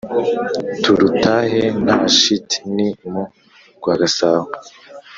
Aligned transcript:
Turutahe 0.81 1.61
nta 1.83 1.97
shiti 2.19 2.57
ni 2.75 2.87
mu 3.11 3.23
rwagasabo 3.77 4.49